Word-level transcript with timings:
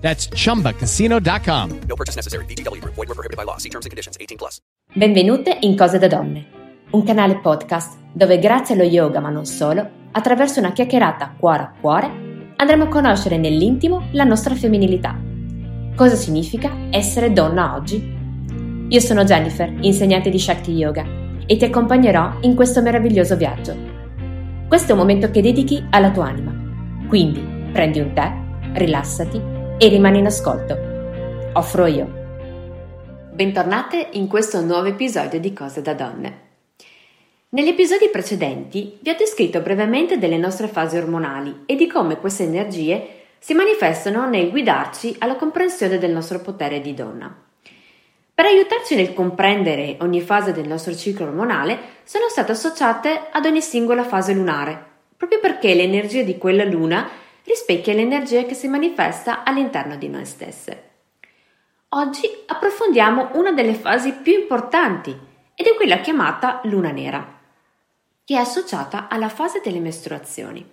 That's 0.00 0.28
chumbacasino.com. 0.28 1.70
No 1.86 1.94
purchase 1.94 2.16
necessary. 2.16 2.44
VGW 2.46 2.80
Group. 2.80 2.94
Void 2.94 3.08
were 3.08 3.14
prohibited 3.14 3.36
by 3.36 3.44
law. 3.44 3.58
See 3.58 3.68
terms 3.68 3.84
and 3.84 3.90
conditions. 3.90 4.16
18 4.18 4.36
plus. 4.36 4.60
Benvenute 4.92 5.58
in 5.60 5.76
Cose 5.76 5.98
da 5.98 6.08
Donne, 6.08 6.46
un 6.90 7.04
canale 7.04 7.38
podcast 7.38 7.96
dove 8.12 8.40
grazie 8.40 8.74
allo 8.74 8.82
yoga, 8.82 9.20
ma 9.20 9.30
non 9.30 9.46
solo, 9.46 9.88
attraverso 10.10 10.58
una 10.58 10.72
chiacchierata 10.72 11.36
cuore 11.38 11.62
a 11.62 11.72
cuore, 11.80 12.10
andremo 12.56 12.84
a 12.84 12.88
conoscere 12.88 13.38
nell'intimo 13.38 14.08
la 14.10 14.24
nostra 14.24 14.56
femminilità. 14.56 15.16
Cosa 15.94 16.16
significa 16.16 16.88
essere 16.90 17.32
donna 17.32 17.76
oggi? 17.76 18.18
Io 18.88 19.00
sono 19.00 19.22
Jennifer, 19.22 19.72
insegnante 19.80 20.28
di 20.28 20.40
Shakti 20.40 20.72
Yoga, 20.72 21.06
e 21.46 21.56
ti 21.56 21.64
accompagnerò 21.64 22.38
in 22.40 22.56
questo 22.56 22.82
meraviglioso 22.82 23.36
viaggio. 23.36 23.76
Questo 24.66 24.88
è 24.88 24.92
un 24.92 24.98
momento 24.98 25.30
che 25.30 25.40
dedichi 25.40 25.86
alla 25.90 26.10
tua 26.10 26.26
anima. 26.26 26.52
Quindi 27.06 27.70
prendi 27.70 28.00
un 28.00 28.12
tè, 28.12 28.32
rilassati 28.72 29.58
e 29.82 29.88
rimani 29.88 30.18
in 30.18 30.26
ascolto. 30.26 30.76
Offro 31.54 31.86
io. 31.86 32.06
Bentornate 33.32 34.08
in 34.12 34.26
questo 34.26 34.60
nuovo 34.60 34.88
episodio 34.88 35.40
di 35.40 35.54
Cose 35.54 35.80
da 35.80 35.94
Donne. 35.94 36.40
Negli 37.48 37.68
episodi 37.68 38.10
precedenti 38.10 38.98
vi 39.00 39.08
ho 39.08 39.14
descritto 39.16 39.60
brevemente 39.60 40.18
delle 40.18 40.36
nostre 40.36 40.68
fasi 40.68 40.98
ormonali 40.98 41.62
e 41.64 41.76
di 41.76 41.86
come 41.86 42.18
queste 42.18 42.42
energie 42.42 43.22
si 43.38 43.54
manifestano 43.54 44.28
nel 44.28 44.50
guidarci 44.50 45.16
alla 45.18 45.36
comprensione 45.36 45.96
del 45.96 46.10
nostro 46.10 46.40
potere 46.40 46.82
di 46.82 46.92
donna. 46.92 47.34
Per 48.34 48.44
aiutarci 48.44 48.96
nel 48.96 49.14
comprendere 49.14 49.96
ogni 50.00 50.20
fase 50.20 50.52
del 50.52 50.68
nostro 50.68 50.94
ciclo 50.94 51.24
ormonale 51.24 51.78
sono 52.04 52.26
state 52.28 52.52
associate 52.52 53.28
ad 53.32 53.46
ogni 53.46 53.62
singola 53.62 54.04
fase 54.04 54.34
lunare, 54.34 54.84
proprio 55.16 55.40
perché 55.40 55.72
l'energia 55.72 56.20
di 56.20 56.36
quella 56.36 56.64
luna 56.64 57.19
rispecchia 57.50 57.94
l'energia 57.94 58.44
che 58.44 58.54
si 58.54 58.68
manifesta 58.68 59.42
all'interno 59.42 59.96
di 59.96 60.08
noi 60.08 60.24
stesse. 60.24 60.88
Oggi 61.88 62.28
approfondiamo 62.46 63.30
una 63.32 63.50
delle 63.50 63.74
fasi 63.74 64.12
più 64.12 64.32
importanti 64.32 65.10
ed 65.56 65.66
è 65.66 65.74
quella 65.74 65.98
chiamata 65.98 66.60
luna 66.64 66.92
nera, 66.92 67.38
che 68.24 68.34
è 68.34 68.38
associata 68.38 69.08
alla 69.08 69.28
fase 69.28 69.60
delle 69.64 69.80
mestruazioni. 69.80 70.64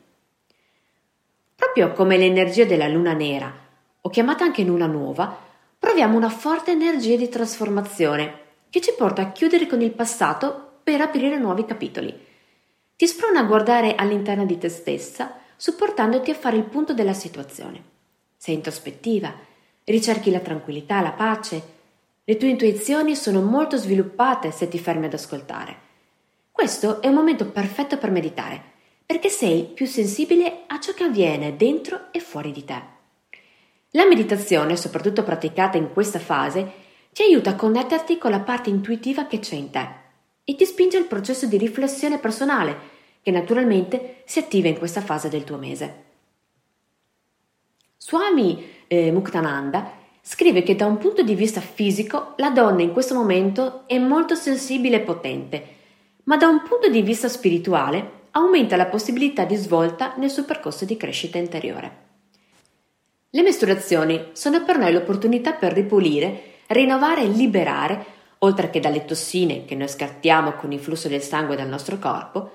Proprio 1.55 1.93
come 1.93 2.15
l'energia 2.15 2.65
della 2.65 2.87
luna 2.87 3.13
nera, 3.13 3.51
o 3.99 4.09
chiamata 4.09 4.43
anche 4.43 4.61
luna 4.61 4.85
nuova, 4.85 5.35
proviamo 5.79 6.15
una 6.15 6.29
forte 6.29 6.71
energia 6.71 7.15
di 7.15 7.27
trasformazione 7.27 8.41
che 8.69 8.81
ci 8.81 8.93
porta 8.95 9.23
a 9.23 9.31
chiudere 9.31 9.65
con 9.65 9.81
il 9.81 9.93
passato 9.93 10.81
per 10.83 11.01
aprire 11.01 11.39
nuovi 11.39 11.65
capitoli. 11.65 12.25
Ti 12.95 13.07
sprona 13.07 13.39
a 13.39 13.45
guardare 13.45 13.95
all'interno 13.95 14.45
di 14.45 14.59
te 14.59 14.69
stessa 14.69 15.45
supportandoti 15.57 16.31
a 16.31 16.35
fare 16.35 16.55
il 16.55 16.63
punto 16.63 16.93
della 16.93 17.13
situazione. 17.13 17.83
Sei 18.37 18.55
introspettiva, 18.55 19.33
ricerchi 19.83 20.31
la 20.31 20.39
tranquillità, 20.39 21.01
la 21.01 21.11
pace. 21.11 21.75
Le 22.23 22.37
tue 22.37 22.49
intuizioni 22.49 23.15
sono 23.15 23.41
molto 23.41 23.75
sviluppate 23.77 24.51
se 24.51 24.67
ti 24.67 24.79
fermi 24.79 25.07
ad 25.07 25.13
ascoltare. 25.13 25.85
Questo 26.51 27.01
è 27.01 27.07
un 27.07 27.15
momento 27.15 27.49
perfetto 27.49 27.97
per 27.97 28.11
meditare, 28.11 28.61
perché 29.05 29.29
sei 29.29 29.63
più 29.63 29.85
sensibile 29.85 30.63
a 30.67 30.79
ciò 30.79 30.93
che 30.93 31.05
avviene 31.05 31.55
dentro 31.55 32.11
e 32.11 32.19
fuori 32.19 32.51
di 32.51 32.63
te. 32.63 32.81
La 33.91 34.05
meditazione, 34.05 34.75
soprattutto 34.75 35.23
praticata 35.23 35.77
in 35.77 35.91
questa 35.91 36.19
fase, 36.19 36.85
ti 37.13 37.23
aiuta 37.23 37.51
a 37.51 37.55
connetterti 37.55 38.17
con 38.17 38.31
la 38.31 38.41
parte 38.41 38.69
intuitiva 38.69 39.25
che 39.25 39.39
c'è 39.39 39.55
in 39.55 39.71
te 39.71 39.87
e 40.43 40.55
ti 40.55 40.65
spinge 40.65 40.97
al 40.97 41.05
processo 41.05 41.45
di 41.45 41.57
riflessione 41.57 42.19
personale 42.19 42.95
che 43.27 43.33
naturalmente 43.33 44.21
si 44.23 44.39
attiva 44.39 44.69
in 44.69 44.77
questa 44.77 45.01
fase 45.01 45.27
del 45.27 45.43
tuo 45.43 45.57
mese. 45.57 46.03
Swami 47.97 48.65
eh, 48.87 49.11
Muktananda 49.11 49.91
scrive 50.21 50.63
che 50.63 50.77
da 50.77 50.85
un 50.85 50.97
punto 50.97 51.23
di 51.23 51.35
vista 51.35 51.59
fisico 51.59 52.35
la 52.37 52.51
donna 52.51 52.83
in 52.83 52.93
questo 52.93 53.13
momento 53.13 53.83
è 53.85 53.97
molto 53.97 54.33
sensibile 54.33 54.95
e 54.95 55.01
potente, 55.01 55.67
ma 56.23 56.37
da 56.37 56.47
un 56.47 56.63
punto 56.63 56.87
di 56.87 57.01
vista 57.01 57.27
spirituale 57.27 58.11
aumenta 58.31 58.77
la 58.77 58.85
possibilità 58.85 59.43
di 59.43 59.57
svolta 59.57 60.13
nel 60.15 60.29
suo 60.29 60.45
percorso 60.45 60.85
di 60.85 60.95
crescita 60.95 61.37
interiore. 61.37 61.97
Le 63.31 63.41
mestruazioni 63.41 64.29
sono 64.31 64.63
per 64.63 64.77
noi 64.77 64.93
l'opportunità 64.93 65.51
per 65.51 65.73
ripulire, 65.73 66.59
rinnovare 66.67 67.23
e 67.23 67.27
liberare, 67.27 68.05
oltre 68.37 68.69
che 68.69 68.79
dalle 68.79 69.03
tossine 69.03 69.65
che 69.65 69.75
noi 69.75 69.89
scartiamo 69.89 70.53
con 70.53 70.71
il 70.71 70.79
flusso 70.79 71.09
del 71.09 71.21
sangue 71.21 71.57
dal 71.57 71.67
nostro 71.67 71.99
corpo, 71.99 72.51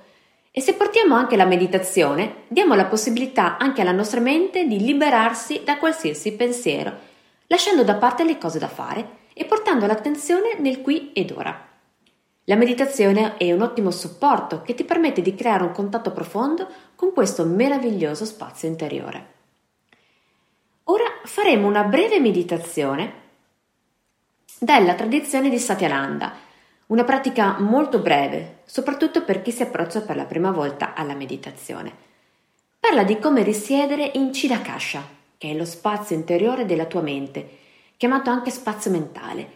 e 0.54 0.60
se 0.60 0.74
portiamo 0.74 1.14
anche 1.14 1.34
la 1.34 1.46
meditazione, 1.46 2.44
diamo 2.48 2.74
la 2.74 2.84
possibilità 2.84 3.56
anche 3.56 3.80
alla 3.80 3.90
nostra 3.90 4.20
mente 4.20 4.66
di 4.66 4.78
liberarsi 4.78 5.62
da 5.64 5.78
qualsiasi 5.78 6.34
pensiero, 6.34 6.92
lasciando 7.46 7.82
da 7.84 7.94
parte 7.94 8.22
le 8.22 8.36
cose 8.36 8.58
da 8.58 8.68
fare 8.68 9.20
e 9.32 9.46
portando 9.46 9.86
l'attenzione 9.86 10.58
nel 10.58 10.82
qui 10.82 11.10
ed 11.14 11.30
ora. 11.30 11.68
La 12.44 12.56
meditazione 12.56 13.38
è 13.38 13.50
un 13.50 13.62
ottimo 13.62 13.90
supporto 13.90 14.60
che 14.60 14.74
ti 14.74 14.84
permette 14.84 15.22
di 15.22 15.34
creare 15.34 15.62
un 15.62 15.72
contatto 15.72 16.10
profondo 16.10 16.68
con 16.96 17.14
questo 17.14 17.46
meraviglioso 17.46 18.26
spazio 18.26 18.68
interiore. 18.68 19.30
Ora 20.84 21.04
faremo 21.24 21.66
una 21.66 21.84
breve 21.84 22.20
meditazione 22.20 23.20
della 24.58 24.94
tradizione 24.94 25.48
di 25.48 25.58
Satyananda, 25.58 26.34
una 26.92 27.04
pratica 27.04 27.56
molto 27.58 28.00
breve, 28.00 28.58
soprattutto 28.66 29.24
per 29.24 29.40
chi 29.40 29.50
si 29.50 29.62
approccia 29.62 30.02
per 30.02 30.14
la 30.14 30.26
prima 30.26 30.50
volta 30.50 30.92
alla 30.92 31.14
meditazione. 31.14 31.90
Parla 32.78 33.02
di 33.02 33.18
come 33.18 33.42
risiedere 33.42 34.10
in 34.12 34.30
Chidakasha, 34.30 35.02
che 35.38 35.52
è 35.52 35.54
lo 35.54 35.64
spazio 35.64 36.14
interiore 36.14 36.66
della 36.66 36.84
tua 36.84 37.00
mente, 37.00 37.48
chiamato 37.96 38.28
anche 38.28 38.50
spazio 38.50 38.90
mentale. 38.90 39.50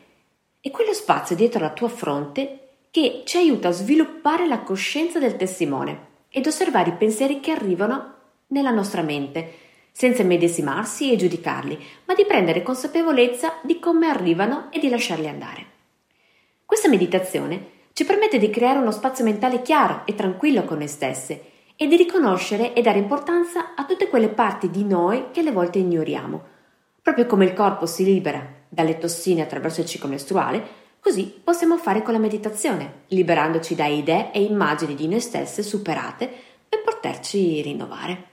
È 0.62 0.70
quello 0.70 0.94
spazio 0.94 1.36
dietro 1.36 1.60
la 1.60 1.72
tua 1.72 1.90
fronte 1.90 2.68
che 2.90 3.20
ci 3.26 3.36
aiuta 3.36 3.68
a 3.68 3.72
sviluppare 3.72 4.46
la 4.46 4.60
coscienza 4.60 5.18
del 5.18 5.36
testimone 5.36 6.06
ed 6.30 6.46
osservare 6.46 6.88
i 6.88 6.94
pensieri 6.94 7.40
che 7.40 7.50
arrivano 7.50 8.14
nella 8.46 8.70
nostra 8.70 9.02
mente, 9.02 9.52
senza 9.92 10.22
medesimarsi 10.22 11.12
e 11.12 11.16
giudicarli, 11.16 11.78
ma 12.06 12.14
di 12.14 12.24
prendere 12.24 12.62
consapevolezza 12.62 13.58
di 13.60 13.78
come 13.78 14.08
arrivano 14.08 14.68
e 14.70 14.78
di 14.78 14.88
lasciarli 14.88 15.28
andare. 15.28 15.74
Questa 16.66 16.88
meditazione 16.88 17.74
ci 17.92 18.04
permette 18.04 18.38
di 18.38 18.50
creare 18.50 18.80
uno 18.80 18.90
spazio 18.90 19.22
mentale 19.22 19.62
chiaro 19.62 20.02
e 20.04 20.16
tranquillo 20.16 20.64
con 20.64 20.78
noi 20.78 20.88
stesse 20.88 21.44
e 21.76 21.86
di 21.86 21.94
riconoscere 21.94 22.72
e 22.72 22.82
dare 22.82 22.98
importanza 22.98 23.76
a 23.76 23.84
tutte 23.84 24.08
quelle 24.08 24.28
parti 24.28 24.68
di 24.68 24.84
noi 24.84 25.26
che 25.30 25.40
alle 25.40 25.52
volte 25.52 25.78
ignoriamo. 25.78 26.42
Proprio 27.00 27.26
come 27.26 27.44
il 27.44 27.52
corpo 27.52 27.86
si 27.86 28.02
libera 28.02 28.44
dalle 28.68 28.98
tossine 28.98 29.42
attraverso 29.42 29.80
il 29.80 29.86
ciclo 29.86 30.08
mestruale, 30.08 30.60
così 30.98 31.32
possiamo 31.42 31.76
fare 31.76 32.02
con 32.02 32.12
la 32.12 32.18
meditazione, 32.18 33.02
liberandoci 33.08 33.76
da 33.76 33.86
idee 33.86 34.32
e 34.32 34.42
immagini 34.42 34.96
di 34.96 35.06
noi 35.06 35.20
stesse 35.20 35.62
superate 35.62 36.28
per 36.68 36.82
poterci 36.82 37.62
rinnovare. 37.62 38.24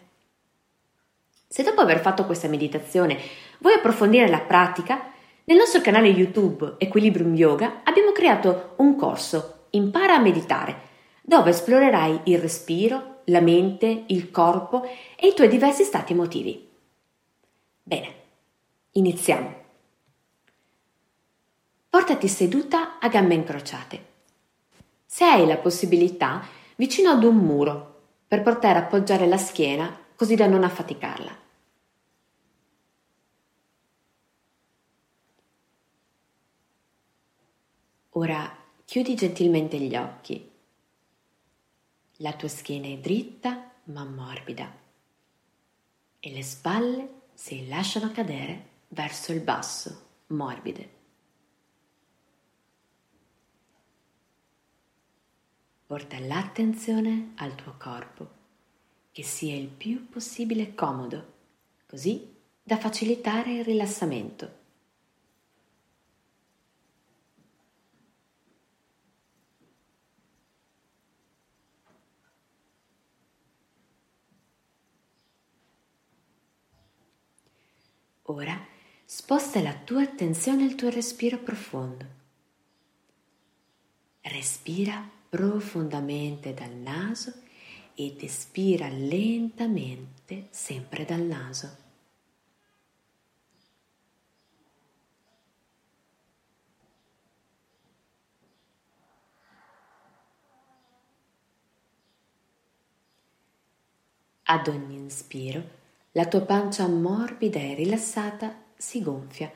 Se 1.47 1.61
dopo 1.61 1.81
aver 1.81 1.99
fatto 1.99 2.25
questa 2.25 2.47
meditazione 2.47 3.15
vuoi 3.59 3.75
approfondire 3.75 4.27
la 4.27 4.39
pratica, 4.39 5.12
nel 5.45 5.57
nostro 5.57 5.81
canale 5.81 6.07
YouTube 6.07 6.75
Equilibrium 6.77 7.33
Yoga 7.35 7.81
abbiamo 7.83 8.11
creato 8.11 8.75
un 8.77 8.95
corso 8.95 9.67
Impara 9.71 10.15
a 10.15 10.19
meditare, 10.19 10.81
dove 11.21 11.49
esplorerai 11.49 12.21
il 12.25 12.37
respiro, 12.37 13.21
la 13.25 13.41
mente, 13.41 14.03
il 14.07 14.29
corpo 14.29 14.83
e 14.83 15.27
i 15.27 15.33
tuoi 15.33 15.47
diversi 15.47 15.83
stati 15.83 16.13
emotivi. 16.13 16.69
Bene, 17.81 18.15
iniziamo. 18.91 19.61
Portati 21.89 22.27
seduta 22.27 22.99
a 22.99 23.07
gambe 23.07 23.33
incrociate. 23.33 24.05
Se 25.05 25.25
hai 25.25 25.47
la 25.47 25.57
possibilità, 25.57 26.45
vicino 26.75 27.09
ad 27.09 27.23
un 27.23 27.35
muro, 27.35 28.01
per 28.27 28.43
poter 28.43 28.77
appoggiare 28.77 29.27
la 29.27 29.37
schiena 29.37 29.95
così 30.15 30.35
da 30.35 30.45
non 30.45 30.63
affaticarla. 30.63 31.42
Ora 38.15 38.55
chiudi 38.85 39.15
gentilmente 39.15 39.79
gli 39.79 39.95
occhi. 39.95 40.51
La 42.17 42.33
tua 42.33 42.47
schiena 42.47 42.87
è 42.87 42.97
dritta 42.99 43.71
ma 43.85 44.03
morbida 44.03 44.71
e 46.19 46.31
le 46.31 46.43
spalle 46.43 47.21
si 47.33 47.67
lasciano 47.67 48.11
cadere 48.11 48.69
verso 48.89 49.31
il 49.31 49.41
basso, 49.41 50.09
morbide. 50.27 50.89
Porta 55.87 56.19
l'attenzione 56.19 57.33
al 57.37 57.55
tuo 57.55 57.73
corpo, 57.79 58.29
che 59.11 59.23
sia 59.23 59.55
il 59.55 59.67
più 59.67 60.07
possibile 60.07 60.75
comodo, 60.75 61.33
così 61.87 62.31
da 62.61 62.77
facilitare 62.77 63.55
il 63.55 63.65
rilassamento. 63.65 64.61
Ora 78.35 78.59
sposta 79.05 79.61
la 79.61 79.75
tua 79.75 80.01
attenzione 80.01 80.63
al 80.63 80.73
tuo 80.73 80.89
respiro 80.89 81.37
profondo. 81.37 82.05
Respira 84.21 85.07
profondamente 85.29 86.51
dal 86.55 86.71
naso 86.71 87.31
ed 87.93 88.23
espira 88.23 88.87
lentamente 88.87 90.47
sempre 90.49 91.05
dal 91.05 91.21
naso. 91.21 91.77
Ad 104.45 104.67
ogni 104.67 104.95
inspiro 104.95 105.81
la 106.15 106.27
tua 106.27 106.41
pancia 106.41 106.87
morbida 106.87 107.57
e 107.57 107.73
rilassata 107.73 108.65
si 108.77 109.01
gonfia, 109.01 109.51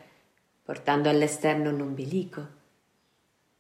portando 0.64 1.08
all'esterno 1.08 1.70
l'ombelico 1.70 2.48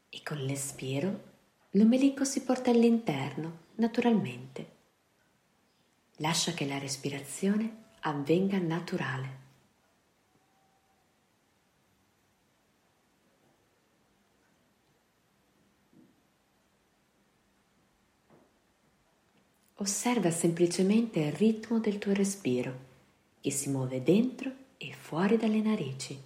e 0.09 0.23
con 0.23 0.37
l'espiro 0.37 1.25
l'ombelico 1.71 2.23
si 2.23 2.41
porta 2.41 2.71
all'interno 2.71 3.65
naturalmente. 3.75 4.75
Lascia 6.15 6.53
che 6.53 6.65
la 6.65 6.79
respirazione 6.79 7.83
avvenga 7.99 8.57
naturale. 8.57 9.45
Osserva 19.75 20.31
semplicemente 20.31 21.19
il 21.19 21.31
ritmo 21.33 21.77
del 21.77 21.99
tuo 21.99 22.11
respiro 22.13 22.86
che 23.47 23.53
si 23.53 23.69
muove 23.69 24.03
dentro 24.03 24.51
e 24.75 24.91
fuori 24.91 25.37
dalle 25.37 25.61
narici. 25.61 26.21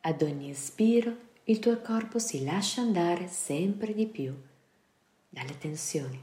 Ad 0.00 0.22
ogni 0.22 0.50
espiro 0.50 1.16
il 1.44 1.60
tuo 1.60 1.80
corpo 1.80 2.18
si 2.18 2.42
lascia 2.42 2.80
andare 2.80 3.28
sempre 3.28 3.94
di 3.94 4.06
più 4.08 4.34
dalle 5.28 5.56
tensioni. 5.58 6.20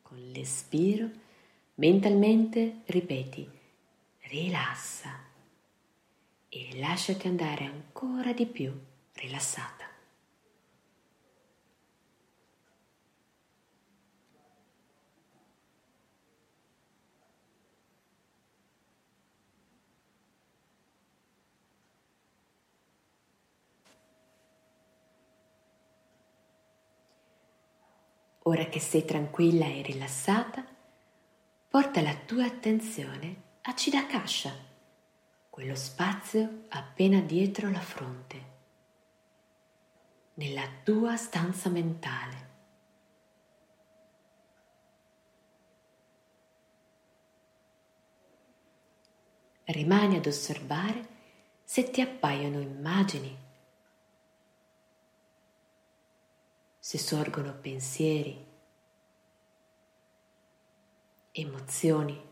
Con 0.00 0.18
l'espiro 0.32 1.10
mentalmente 1.74 2.80
ripeti 2.86 3.46
rilassa 4.20 5.28
e 6.52 6.76
lasciati 6.80 7.28
andare 7.28 7.64
ancora 7.64 8.32
di 8.32 8.44
più 8.44 8.76
rilassata. 9.12 9.88
Ora 28.42 28.64
che 28.64 28.80
sei 28.80 29.04
tranquilla 29.04 29.66
e 29.66 29.82
rilassata, 29.82 30.64
porta 31.68 32.00
la 32.02 32.16
tua 32.26 32.46
attenzione 32.46 33.58
a 33.62 33.74
Chidakasha 33.74 34.69
quello 35.60 35.76
spazio 35.76 36.64
appena 36.70 37.20
dietro 37.20 37.70
la 37.70 37.82
fronte, 37.82 38.44
nella 40.36 40.66
tua 40.82 41.16
stanza 41.16 41.68
mentale. 41.68 42.48
Rimani 49.64 50.16
ad 50.16 50.24
osservare 50.24 51.08
se 51.62 51.90
ti 51.90 52.00
appaiono 52.00 52.58
immagini, 52.58 53.36
se 56.78 56.96
sorgono 56.96 57.52
pensieri, 57.52 58.46
emozioni 61.32 62.29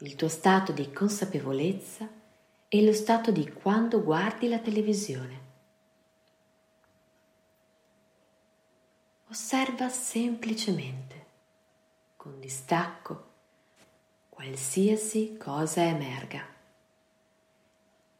il 0.00 0.14
tuo 0.14 0.28
stato 0.28 0.72
di 0.72 0.92
consapevolezza 0.92 2.06
e 2.68 2.84
lo 2.84 2.92
stato 2.92 3.30
di 3.30 3.50
quando 3.50 4.02
guardi 4.02 4.48
la 4.48 4.58
televisione. 4.58 5.44
Osserva 9.28 9.88
semplicemente, 9.88 11.26
con 12.16 12.38
distacco, 12.40 13.24
qualsiasi 14.28 15.36
cosa 15.38 15.82
emerga 15.82 16.46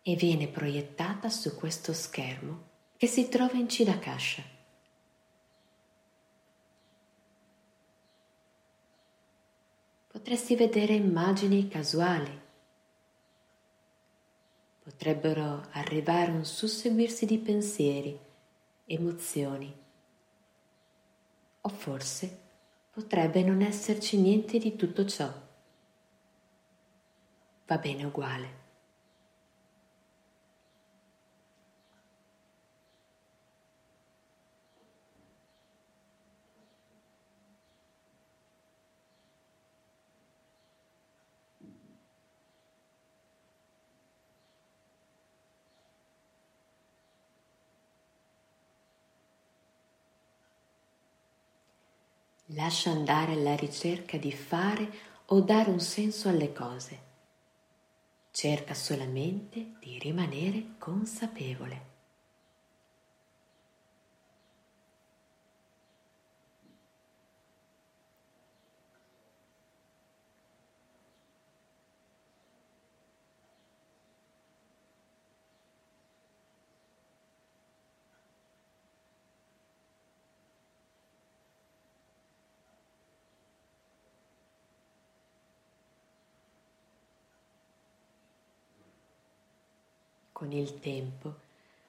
e 0.00 0.14
viene 0.14 0.49
proiettata 0.49 1.28
su 1.28 1.55
questo 1.55 1.93
schermo 1.93 2.69
che 2.96 3.06
si 3.06 3.28
trova 3.28 3.55
in 3.55 3.67
Chidakasha. 3.67 4.56
Potresti 10.16 10.56
vedere 10.56 10.94
immagini 10.94 11.68
casuali. 11.68 12.40
Potrebbero 14.82 15.66
arrivare 15.72 16.30
un 16.30 16.42
susseguirsi 16.42 17.26
di 17.26 17.36
pensieri, 17.36 18.18
emozioni. 18.86 19.70
O 21.61 21.68
forse 21.68 22.38
potrebbe 22.92 23.42
non 23.42 23.61
esserci 23.61 24.18
niente 24.18 24.56
di 24.56 24.75
tutto 24.75 25.04
ciò. 25.04 25.30
Va 27.66 27.76
bene 27.76 28.04
uguale. 28.04 28.65
Lascia 52.50 52.91
andare 52.91 53.33
alla 53.33 53.57
ricerca 53.57 54.17
di 54.19 54.31
fare 54.31 54.88
o 55.26 55.41
dare 55.41 55.69
un 55.69 55.81
senso 55.81 56.29
alle 56.29 56.53
cose. 56.53 57.00
Cerca 58.31 58.73
solamente 58.73 59.73
di 59.81 59.99
rimanere 59.99 60.75
consapevole. 60.79 61.96
Con 90.37 90.52
il 90.52 90.81
tempo 90.81 91.35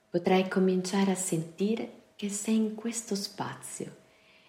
potrai 0.10 0.48
cominciare 0.48 1.12
a 1.12 1.16
sentire 1.16 2.12
che 2.16 2.30
sei 2.30 2.56
in 2.56 2.76
questo 2.76 3.14
spazio 3.14 3.94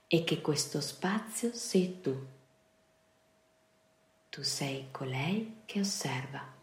e 0.06 0.22
che 0.22 0.40
questo 0.40 0.80
spazio 0.80 1.52
sei 1.52 2.00
tu. 2.00 2.16
Tu 4.28 4.42
sei 4.44 4.86
colei 4.92 5.62
che 5.64 5.80
osserva. 5.80 6.57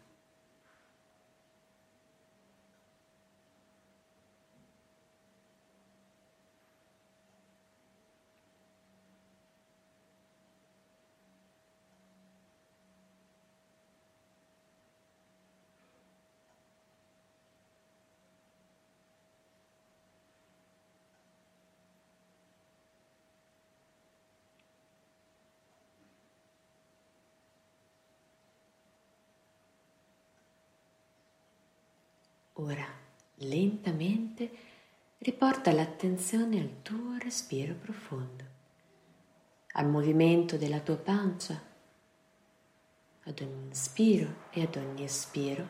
Ora, 32.58 32.86
lentamente, 33.34 34.50
riporta 35.18 35.72
l'attenzione 35.72 36.58
al 36.58 36.80
tuo 36.80 37.18
respiro 37.18 37.74
profondo, 37.74 38.44
al 39.72 39.86
movimento 39.86 40.56
della 40.56 40.80
tua 40.80 40.96
pancia, 40.96 41.62
ad 43.24 43.40
ogni 43.40 43.66
inspiro 43.66 44.48
e 44.52 44.62
ad 44.62 44.74
ogni 44.76 45.04
espiro, 45.04 45.68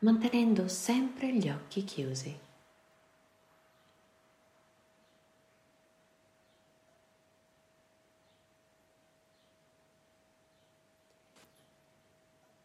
mantenendo 0.00 0.68
sempre 0.68 1.34
gli 1.34 1.48
occhi 1.48 1.82
chiusi. 1.82 2.38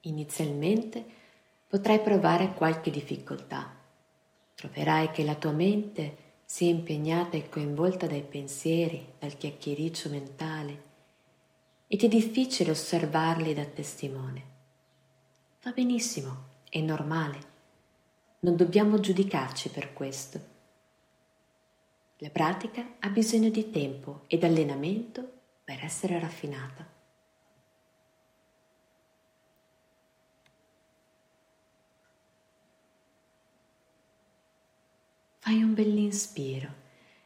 Inizialmente 0.02 1.17
potrai 1.68 2.00
provare 2.00 2.54
qualche 2.54 2.90
difficoltà. 2.90 3.76
Troverai 4.56 5.12
che 5.12 5.24
la 5.24 5.36
tua 5.36 5.52
mente 5.52 6.26
sia 6.46 6.70
impegnata 6.70 7.36
e 7.36 7.50
coinvolta 7.50 8.08
dai 8.08 8.24
pensieri, 8.24 9.14
dal 9.20 9.36
chiacchiericcio 9.36 10.10
mentale 10.10 10.84
ed 11.88 12.04
è 12.04 12.08
difficile 12.08 12.72
osservarli 12.72 13.54
da 13.54 13.66
testimone. 13.66 14.56
Va 15.62 15.72
benissimo, 15.72 16.46
è 16.70 16.80
normale. 16.80 17.56
Non 18.40 18.56
dobbiamo 18.56 19.00
giudicarci 19.00 19.70
per 19.70 19.94
questo. 19.94 20.56
La 22.18 22.30
pratica 22.30 22.96
ha 23.00 23.10
bisogno 23.10 23.50
di 23.50 23.70
tempo 23.70 24.22
ed 24.28 24.44
allenamento 24.44 25.30
per 25.64 25.84
essere 25.84 26.20
raffinata. 26.20 26.97
Fai 35.48 35.64
un 35.64 35.74
bell'inspiro 35.74 36.68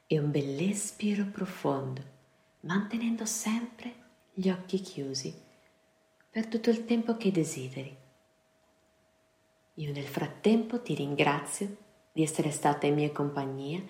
e 0.05 0.19
un 0.19 0.29
bell'espiro 0.29 1.25
profondo, 1.31 2.03
mantenendo 2.59 3.25
sempre 3.25 3.93
gli 4.31 4.47
occhi 4.47 4.79
chiusi 4.79 5.33
per 6.29 6.45
tutto 6.45 6.69
il 6.69 6.85
tempo 6.85 7.17
che 7.17 7.31
desideri. 7.31 7.97
Io 9.73 9.91
nel 9.91 10.05
frattempo 10.05 10.83
ti 10.83 10.93
ringrazio 10.93 11.75
di 12.11 12.21
essere 12.21 12.51
stata 12.51 12.85
in 12.85 12.93
mia 12.93 13.11
compagnia 13.11 13.81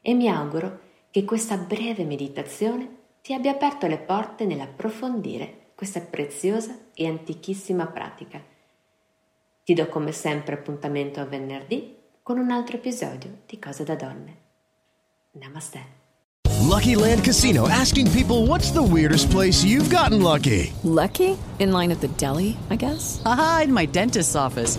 e 0.00 0.14
mi 0.14 0.28
auguro 0.28 0.78
che 1.10 1.24
questa 1.24 1.56
breve 1.56 2.04
meditazione 2.04 2.98
ti 3.22 3.34
abbia 3.34 3.50
aperto 3.50 3.88
le 3.88 3.98
porte 3.98 4.46
nell'approfondire 4.46 5.72
questa 5.74 6.00
preziosa 6.00 6.78
e 6.94 7.08
antichissima 7.08 7.88
pratica. 7.88 8.40
Ti 9.64 9.74
do 9.74 9.88
come 9.88 10.12
sempre 10.12 10.54
appuntamento 10.54 11.18
a 11.18 11.24
venerdì 11.24 12.02
con 12.24 12.38
un 12.38 12.50
altro 12.50 12.78
episodio 12.78 13.42
di 13.46 13.58
Cose 13.58 13.84
da 13.84 13.96
Donne. 13.96 14.36
Namaste. 15.32 15.84
Lucky 16.62 16.94
Land 16.94 17.22
Casino 17.22 17.68
asking 17.68 18.10
people 18.12 18.46
what's 18.46 18.70
the 18.72 18.82
weirdest 18.82 19.30
place 19.30 19.62
you've 19.62 19.90
gotten 19.90 20.22
lucky? 20.22 20.72
Lucky? 20.84 21.36
In 21.58 21.70
line 21.70 21.92
at 21.92 22.00
the 22.00 22.08
deli, 22.16 22.56
I 22.70 22.76
guess? 22.76 23.20
Aha, 23.26 23.64
in 23.64 23.72
my 23.72 23.84
dentist's 23.86 24.34
office. 24.34 24.78